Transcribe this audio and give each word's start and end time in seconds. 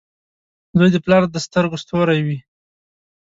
•زوی 0.77 0.89
د 0.93 0.97
پلار 1.05 1.23
د 1.27 1.35
سترګو 1.45 1.81
ستوری 1.83 2.19
وي. 2.25 2.37